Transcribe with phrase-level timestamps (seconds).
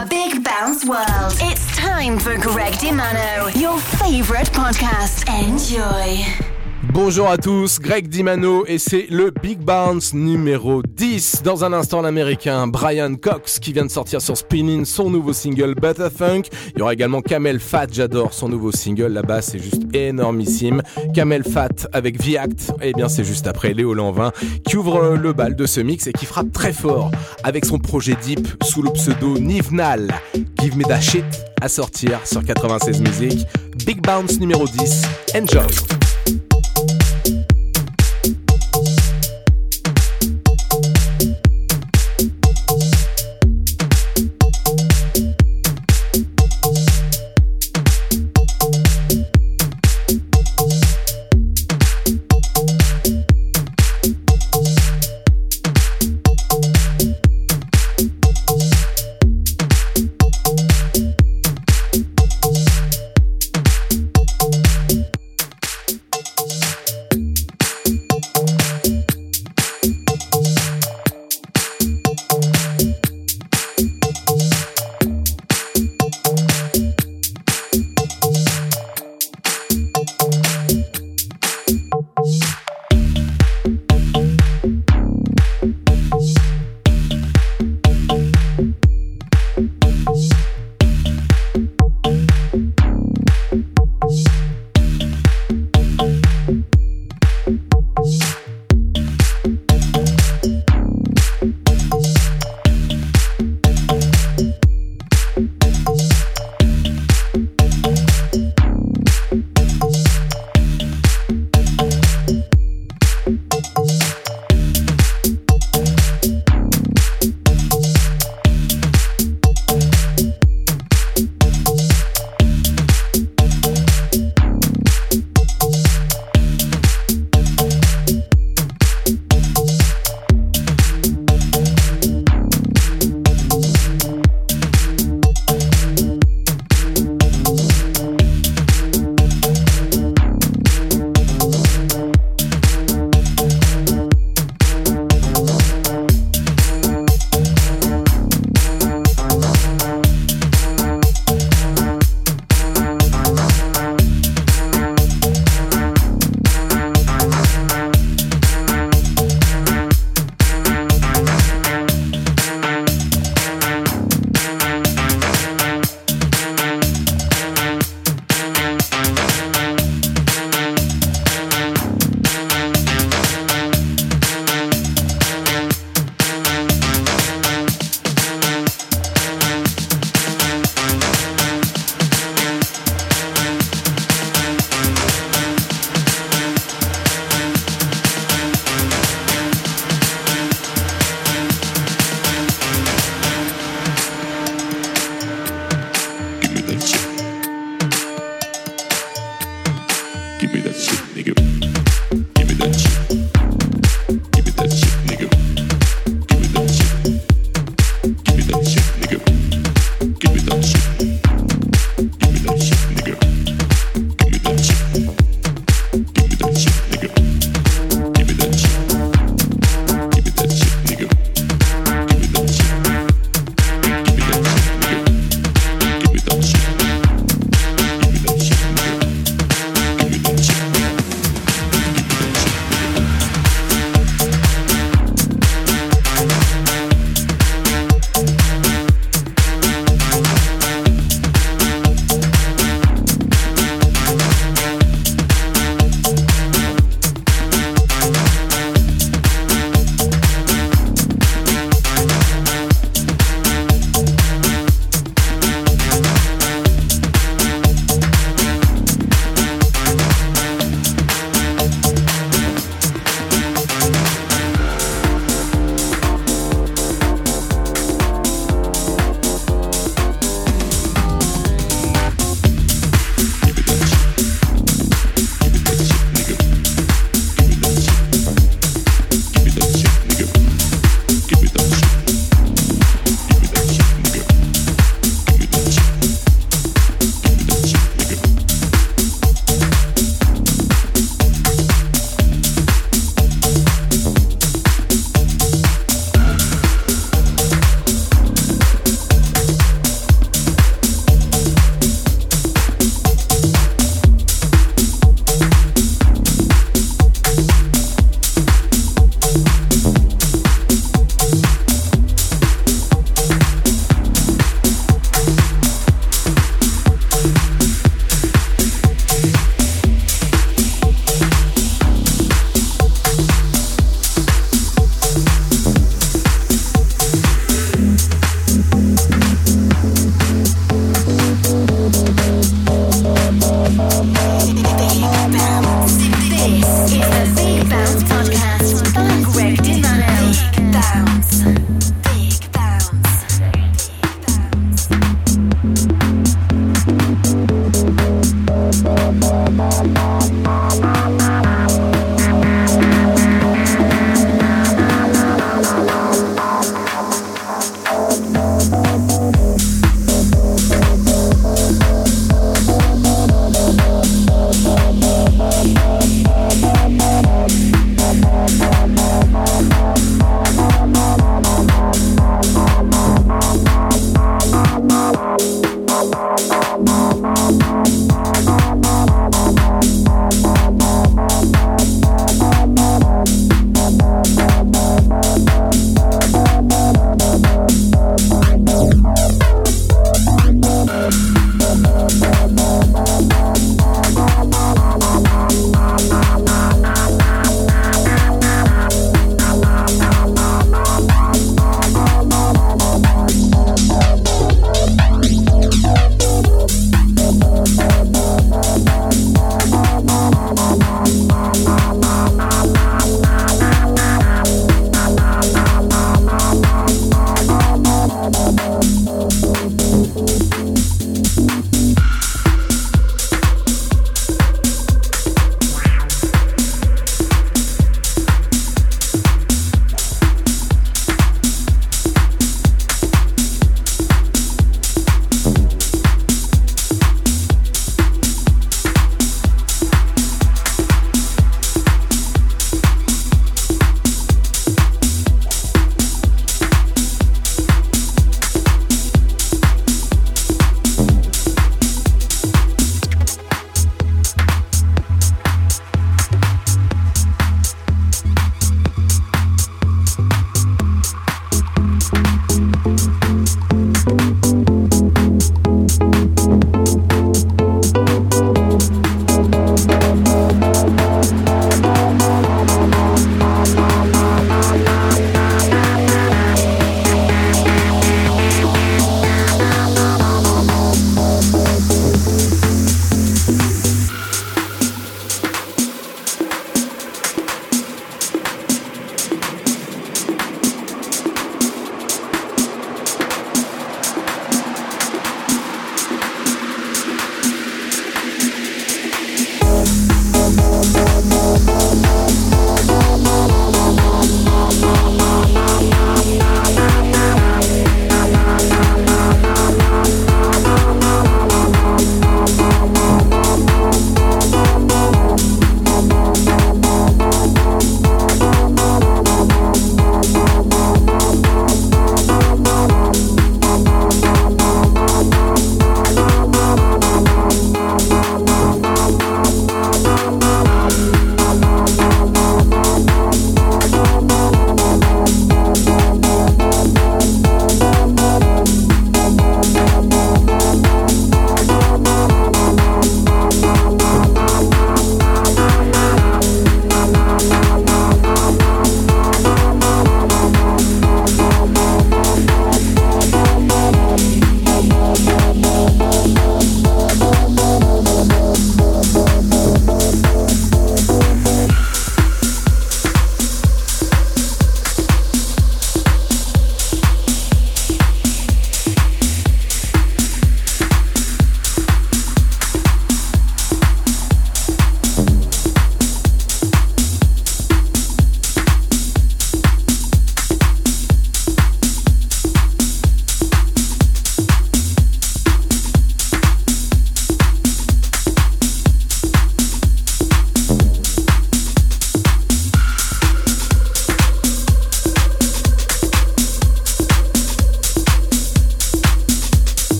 [0.00, 1.34] our Big Bounce world.
[1.40, 5.28] It's time for Greg DiMano, your favorite podcast.
[5.28, 6.49] Enjoy.
[6.82, 11.42] Bonjour à tous, Greg Dimano et c'est le Big Bounce numéro 10.
[11.44, 15.74] Dans un instant, l'américain Brian Cox qui vient de sortir sur Spinning son nouveau single
[15.74, 16.48] Butterfunk.
[16.74, 20.82] Il y aura également Kamel Fat, j'adore son nouveau single, là-bas c'est juste énormissime.
[21.14, 24.32] Kamel Fat avec V-Act, et eh bien c'est juste après Léo Lanvin
[24.66, 27.10] qui ouvre le bal de ce mix et qui frappe très fort
[27.44, 30.14] avec son projet Deep sous le pseudo Nivnal.
[30.58, 31.24] Give me that shit
[31.60, 33.46] à sortir sur 96 Music.
[33.84, 35.02] Big Bounce numéro 10,
[35.36, 36.09] enjoy!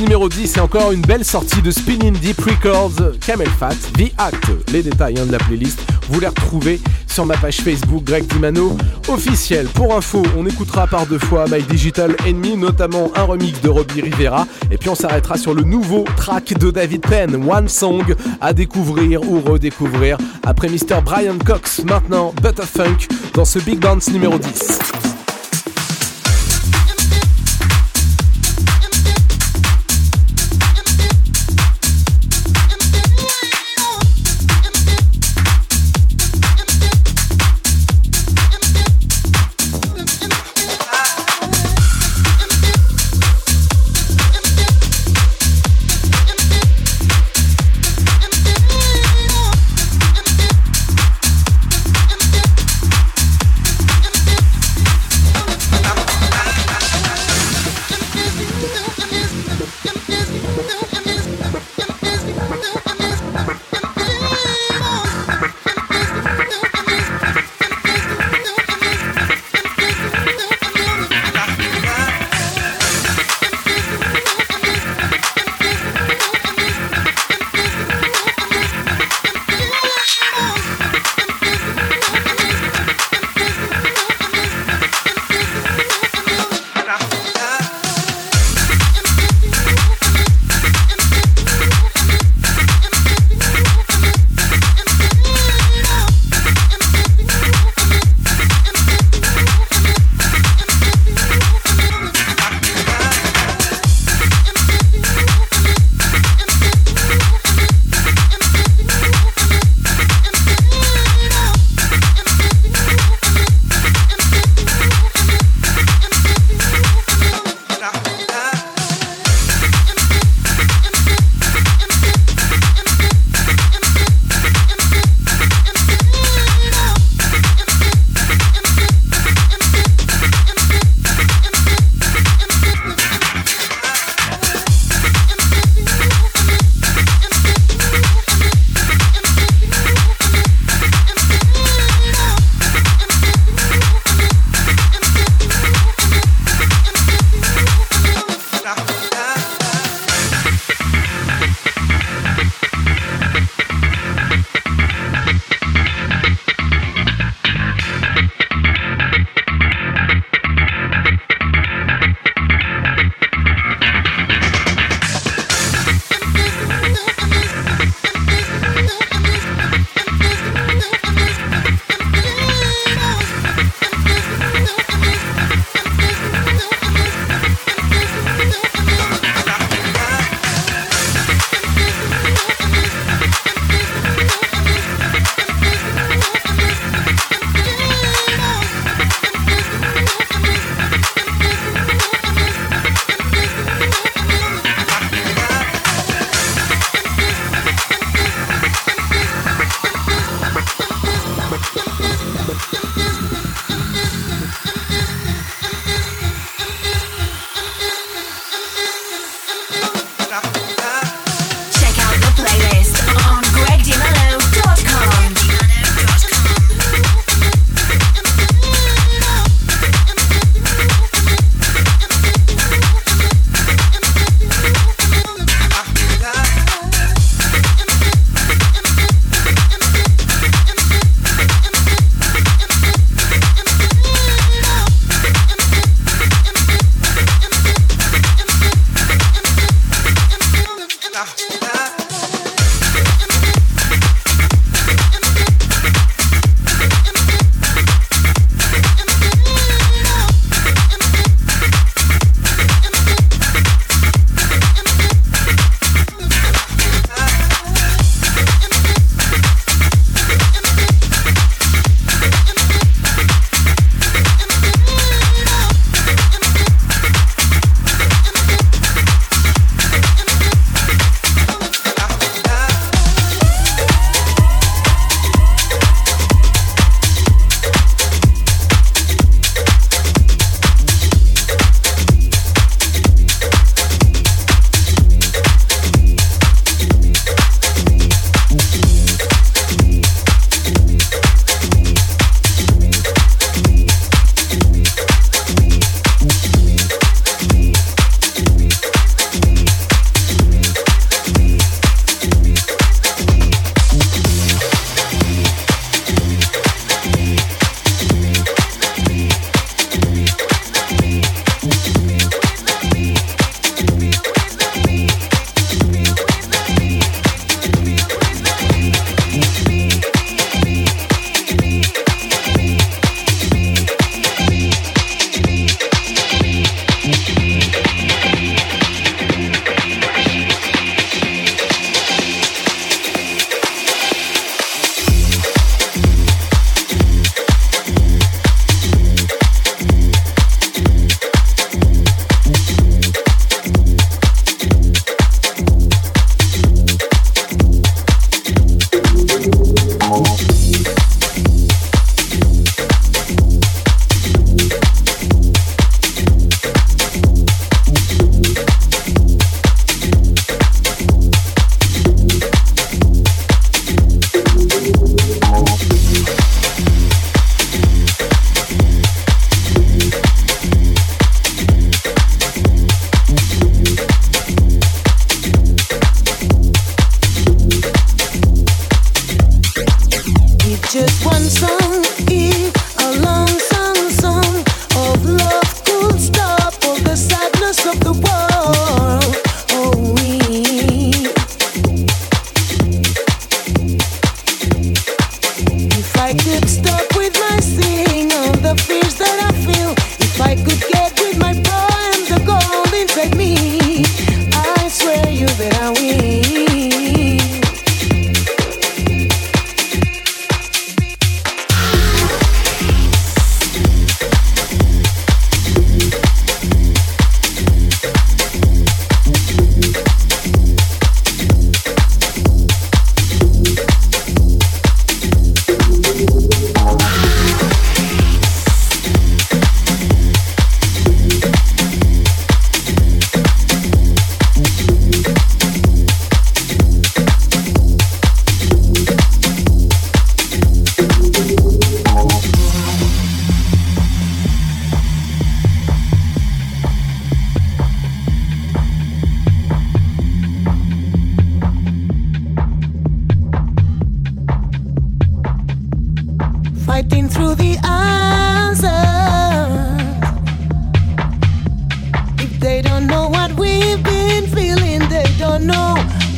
[0.00, 4.50] Numéro 10 et encore une belle sortie de Spinning Deep Records, Camel Fat, The Act.
[4.72, 8.76] Les détails hein, de la playlist, vous les retrouvez sur ma page Facebook Greg Dimano
[9.08, 9.66] officiel.
[9.68, 14.02] Pour info, on écoutera par deux fois My Digital Enemy, notamment un remix de Robbie
[14.02, 14.46] Rivera.
[14.70, 19.22] Et puis on s'arrêtera sur le nouveau track de David Penn, One Song, à découvrir
[19.22, 21.00] ou redécouvrir après Mr.
[21.04, 21.84] Brian Cox.
[21.84, 24.85] Maintenant, Butterfunk dans ce Big Bounce numéro 10.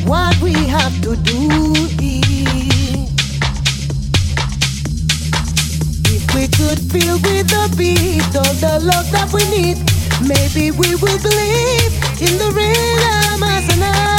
[0.09, 1.71] What we have to do.
[2.01, 3.11] Is
[6.15, 9.77] If we could feel with the beat all the love that we need,
[10.27, 11.93] maybe we will believe
[12.25, 14.18] in the rhythm as an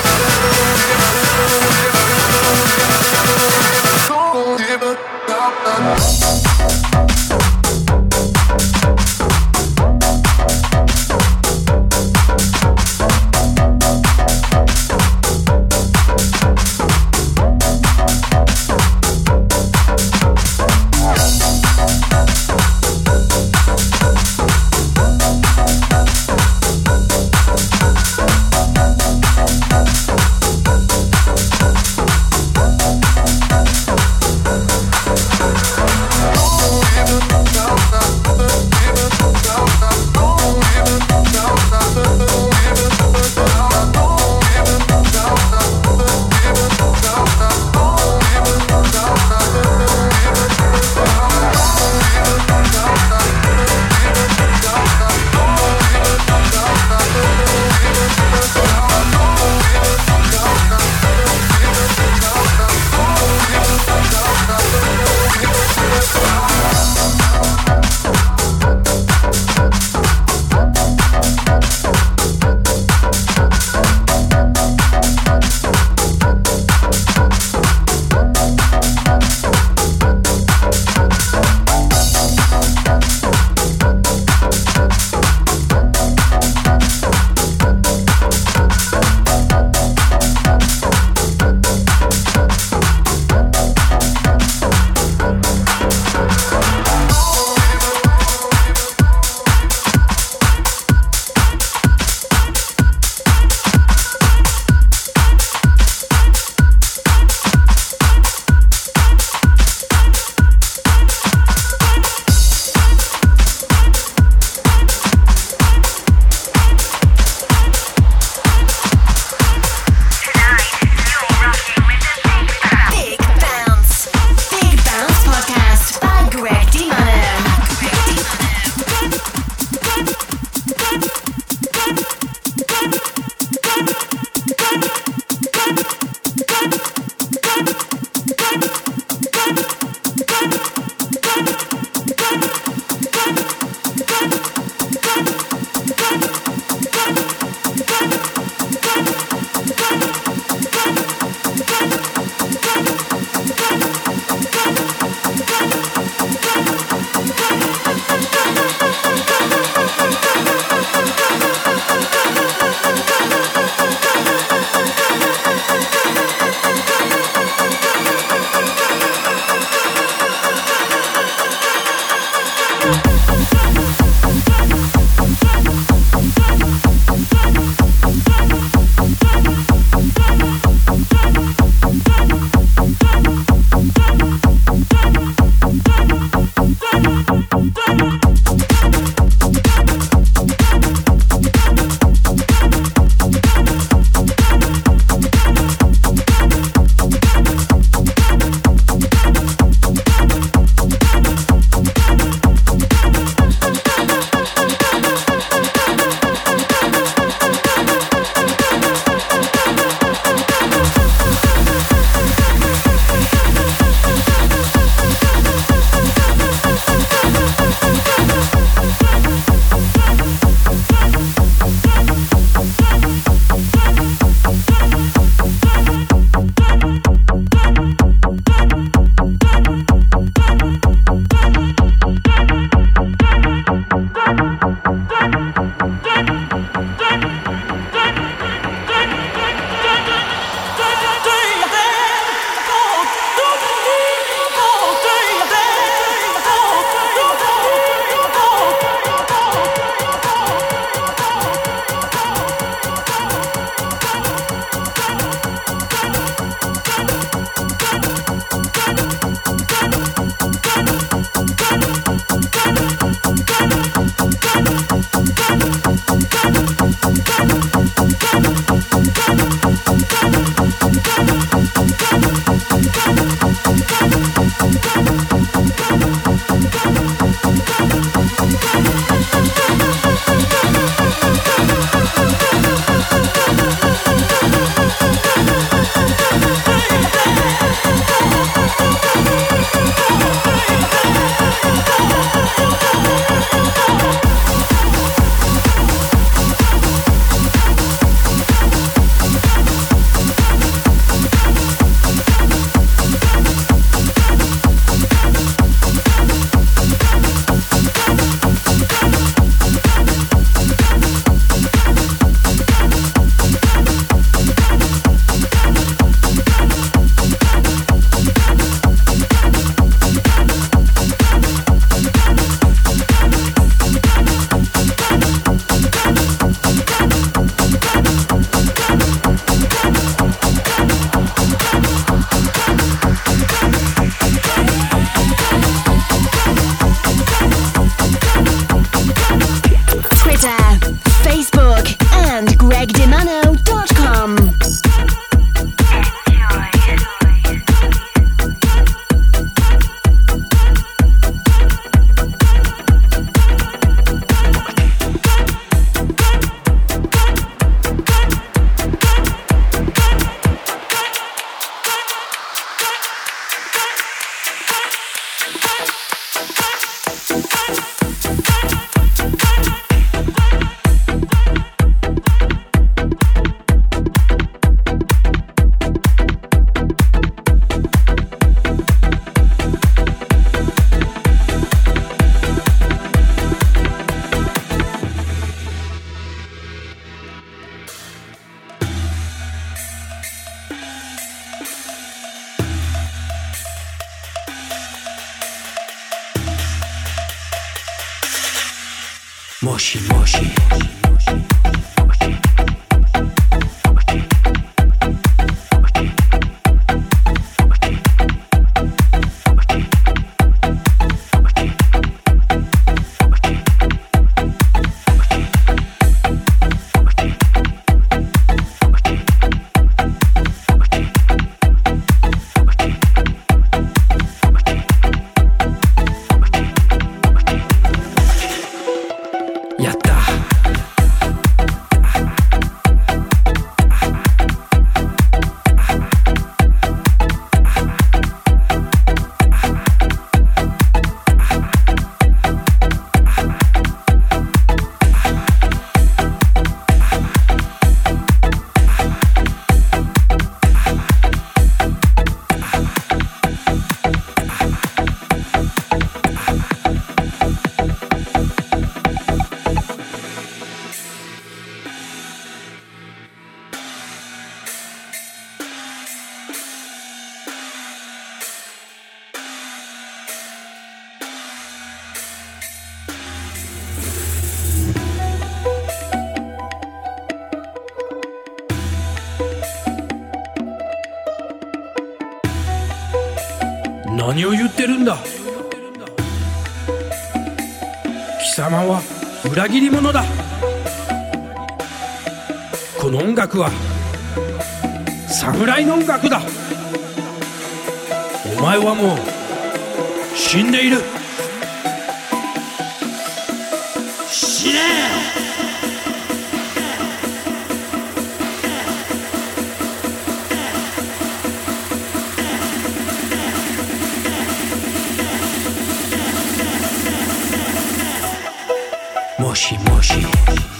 [519.51, 520.70] moshi moshi.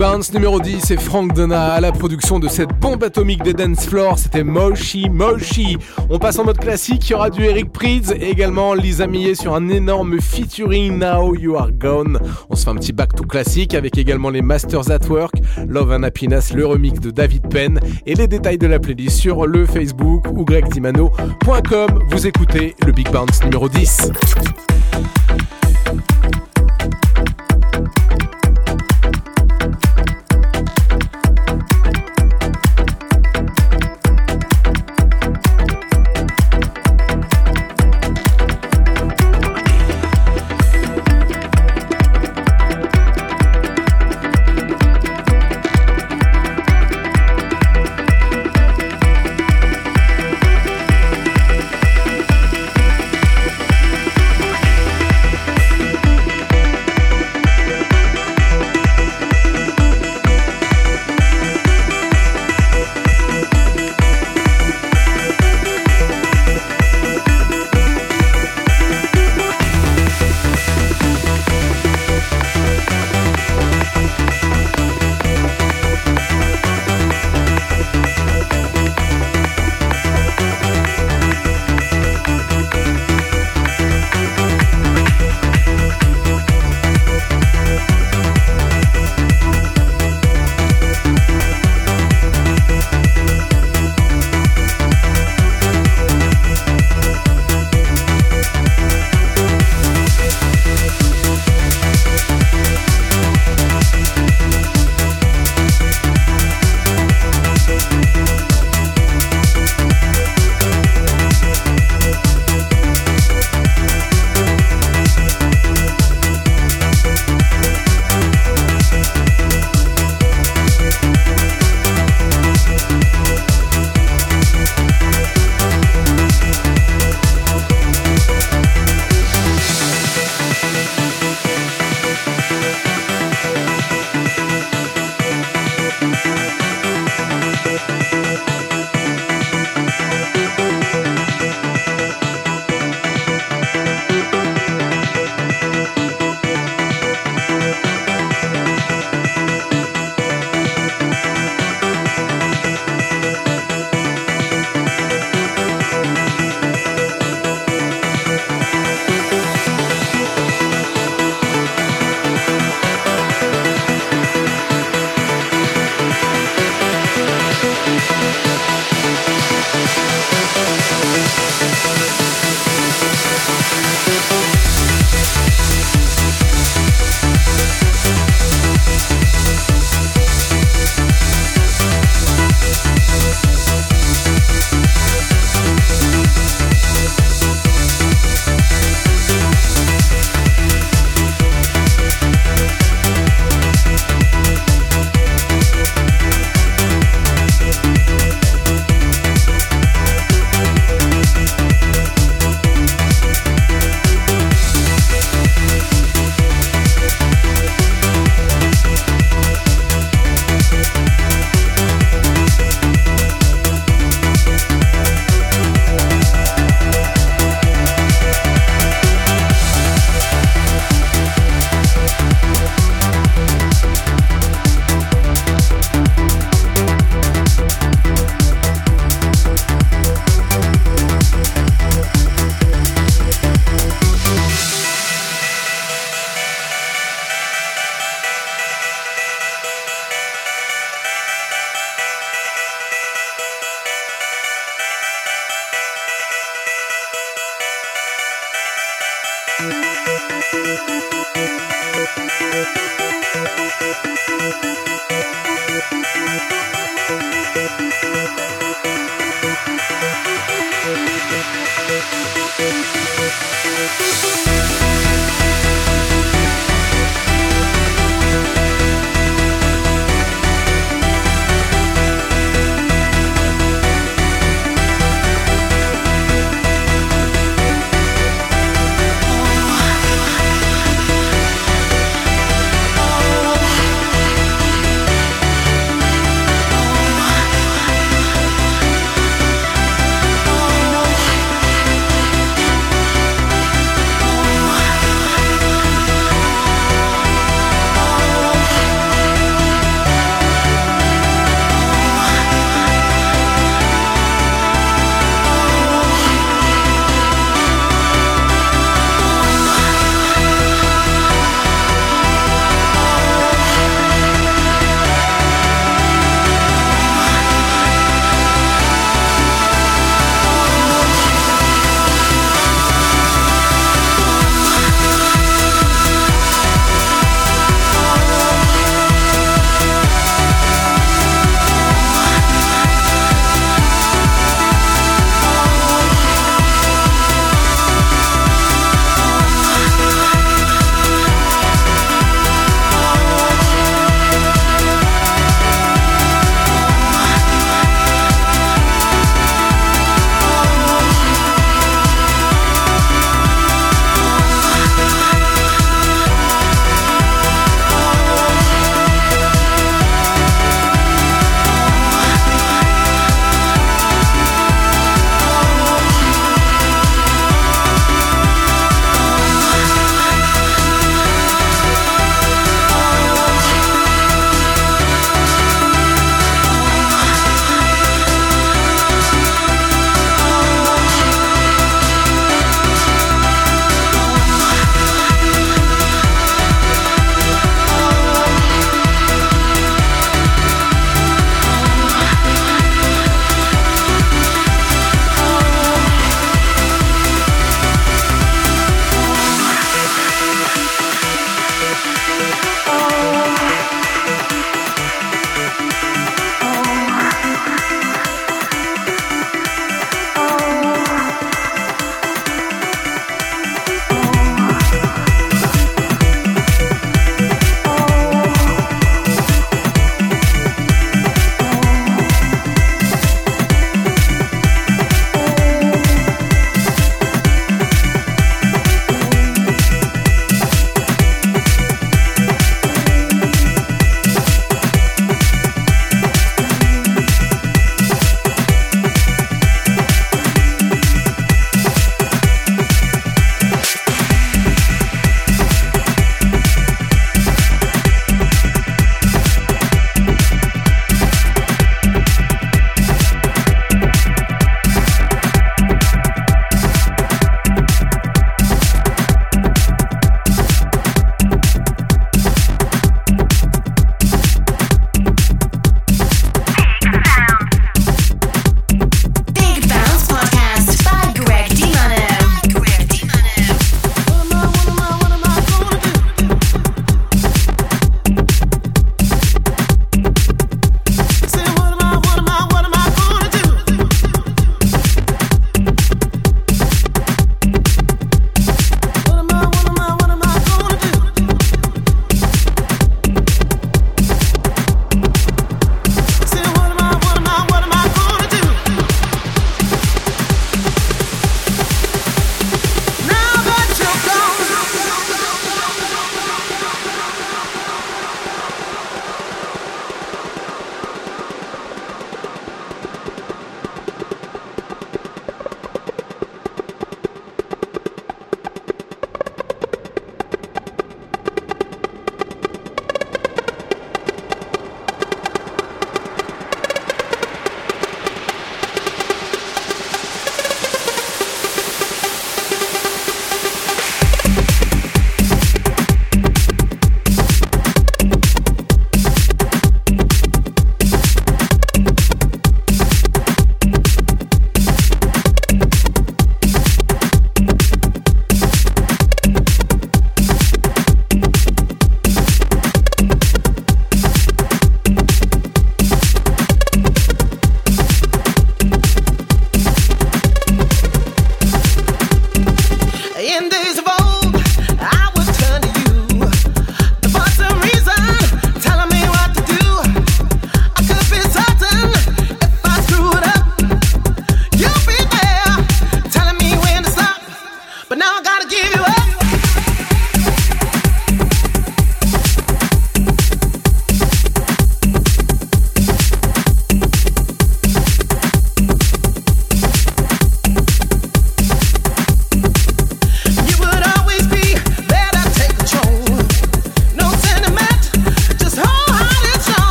[0.00, 3.84] もし numéro 10 c'est Frank Donna à la production de cette bombe atomique des dance
[3.84, 4.18] floors.
[4.18, 5.76] C'était Moshi Moshi.
[6.08, 7.10] On passe en mode classique.
[7.10, 11.34] Il y aura du Eric Prydz et également Lisa Millet sur un énorme featuring Now
[11.34, 12.18] You Are Gone.
[12.48, 15.34] On se fait un petit back to classique avec également les Masters at Work,
[15.68, 19.46] Love and Happiness, le remix de David Penn et les détails de la playlist sur
[19.46, 22.04] le Facebook ou gregdimano.com.
[22.08, 24.12] Vous écoutez le Big Bounce numéro 10.